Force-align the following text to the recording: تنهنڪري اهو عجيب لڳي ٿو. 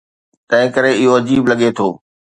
تنهنڪري 0.49 0.91
اهو 0.99 1.11
عجيب 1.19 1.43
لڳي 1.51 1.69
ٿو. 1.77 1.87